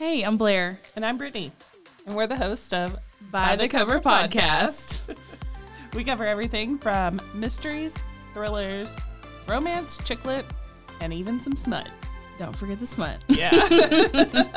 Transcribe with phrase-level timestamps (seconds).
[0.00, 0.78] Hey, I'm Blaire.
[0.96, 1.52] And I'm Brittany.
[2.06, 2.96] And we're the host of
[3.30, 4.98] By, the, Cover, Podcast.
[5.94, 7.94] we cover everything from mysteries,
[8.32, 8.96] thrillers,
[9.46, 10.46] romance, chick lit,
[11.02, 11.86] and even some smut.
[12.38, 13.18] Don't forget the smut.
[13.28, 13.50] Yeah.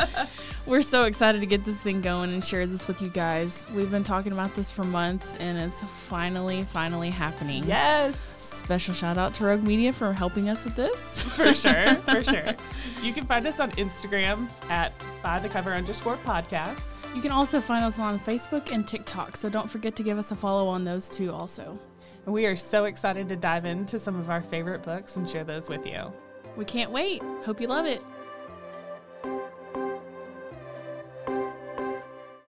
[0.65, 3.67] We're so excited to get this thing going and share this with you guys.
[3.75, 7.63] We've been talking about this for months and it's finally, finally happening.
[7.65, 8.17] yes.
[8.43, 11.21] Special shout out to Rogue Media for helping us with this.
[11.35, 11.95] For sure.
[11.95, 12.53] For sure.
[13.01, 16.95] You can find us on Instagram at by the cover underscore podcast.
[17.15, 20.29] You can also find us on Facebook and TikTok, so don't forget to give us
[20.31, 21.79] a follow on those two also.
[22.25, 25.67] We are so excited to dive into some of our favorite books and share those
[25.67, 26.13] with you.
[26.55, 27.23] We can't wait.
[27.43, 28.03] Hope you love it.